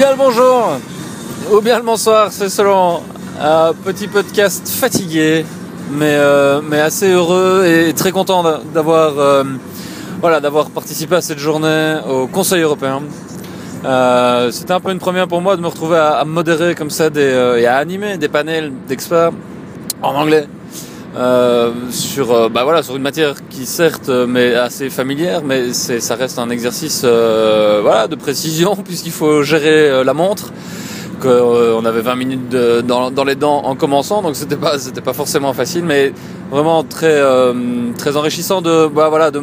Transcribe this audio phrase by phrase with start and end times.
[0.00, 0.78] bien le bonjour
[1.52, 3.02] ou bien le bonsoir, c'est selon
[3.38, 5.44] un petit podcast fatigué,
[5.92, 8.42] mais, euh, mais assez heureux et très content
[8.72, 9.44] d'avoir euh,
[10.22, 10.40] voilà,
[10.74, 13.02] participé à cette journée au Conseil européen.
[13.84, 17.08] Euh, C'était un peu une première pour moi de me retrouver à, modérer comme ça
[17.14, 19.32] et à animer des panels d'experts
[20.00, 20.46] en anglais.
[21.16, 25.98] Euh, sur euh, bah voilà sur une matière qui certes mais assez familière mais c'est
[25.98, 30.52] ça reste un exercice euh, voilà de précision puisqu'il faut gérer la montre
[31.20, 35.00] que on avait 20 minutes dans, dans, les dents en commençant donc c'était pas c'était
[35.00, 36.12] pas forcément facile mais
[36.48, 37.20] vraiment très
[37.98, 39.42] très enrichissant de bah voilà de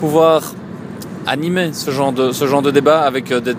[0.00, 0.54] pouvoir
[1.26, 3.54] animer ce genre de ce genre de débat avec des,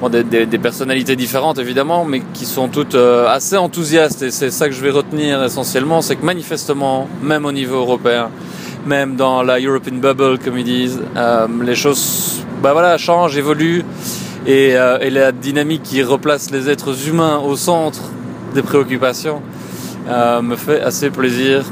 [0.00, 4.22] bon, des, des, personnalités différentes évidemment, mais qui sont toutes euh, assez enthousiastes.
[4.22, 8.30] Et c'est ça que je vais retenir essentiellement, c'est que manifestement, même au niveau européen,
[8.86, 13.84] même dans la European Bubble, comme ils disent, euh, les choses, bah voilà, changent, évoluent,
[14.46, 18.00] et, euh, la dynamique qui replace les êtres humains au centre
[18.54, 19.42] des préoccupations
[20.08, 21.64] euh, me fait assez plaisir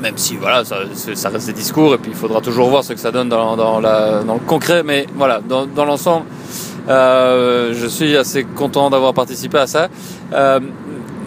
[0.00, 0.76] même si voilà ça,
[1.14, 3.56] ça, reste des discours et puis il faudra toujours voir ce que ça donne dans,
[3.56, 6.26] dans, la, dans le concret mais voilà dans, dans l'ensemble
[6.88, 9.88] euh, je suis assez content d'avoir participé à ça.
[10.32, 10.58] Euh,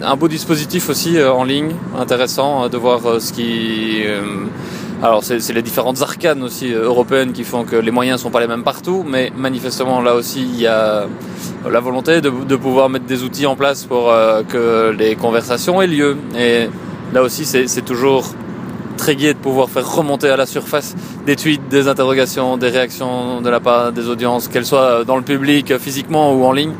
[0.04, 4.20] un beau dispositif aussi euh, en ligne intéressant de voir euh, ce qui euh,
[5.02, 8.46] alors c'est les différentes arcanes aussi européennes qui font que les moyens sont pas les
[8.46, 11.06] mêmes partout mais manifestement là aussi il y a
[11.68, 14.12] la volonté de, de pouvoir mettre des outils en place pour
[14.48, 16.16] que les conversations aient lieu.
[16.36, 16.68] Et
[17.12, 18.26] là aussi c'est toujours
[19.02, 20.94] très gai de pouvoir faire remonter à la surface
[21.26, 25.24] des tweets, des interrogations, des réactions de la part des audiences, qu'elles soient dans le
[25.24, 26.70] public, physiquement ou en ligne,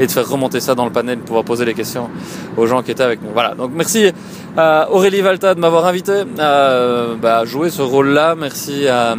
[0.00, 2.08] et de faire remonter ça dans le panel, de pouvoir poser les questions
[2.56, 3.28] aux gens qui étaient avec nous.
[3.30, 4.10] Voilà, donc merci
[4.56, 8.36] à Aurélie Valta de m'avoir invité à, bah, jouer ce rôle-là.
[8.36, 9.16] Merci à,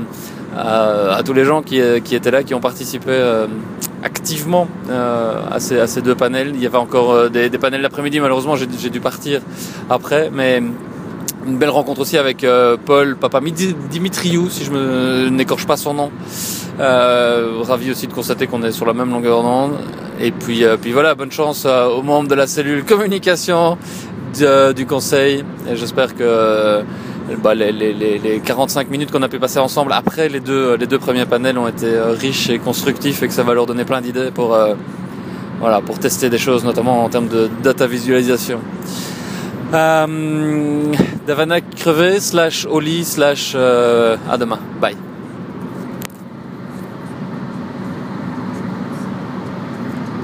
[0.58, 3.46] à, à, tous les gens qui, qui, étaient là, qui ont participé euh,
[4.02, 6.54] activement euh, à, ces, à, deux panels.
[6.56, 9.42] Il y avait encore euh, des, des panels l'après-midi, malheureusement j'ai dû partir
[9.92, 10.64] après, mais
[11.48, 15.94] une belle rencontre aussi avec euh, Paul Papa Dimitriou, si je me n'écorche pas son
[15.94, 16.12] nom.
[16.80, 19.78] Euh, ravi aussi de constater qu'on est sur la même longueur d'onde.
[20.20, 23.78] Et puis, euh, puis voilà, bonne chance euh, aux membres de la cellule communication
[24.36, 25.44] du, euh, du conseil.
[25.74, 26.84] J'espère que
[27.44, 30.88] bah, les, les, les, 45 minutes qu'on a pu passer ensemble après les deux, les
[30.88, 31.88] deux premiers panels ont été
[32.20, 34.58] riches et constructifs et que ça va leur donner plein d'idées pour,
[35.60, 38.60] voilà, pour tester des choses, notamment en termes de data visualisation.
[39.74, 40.94] Euh,
[41.26, 44.60] Davana crevé slash Oli slash euh, à demain.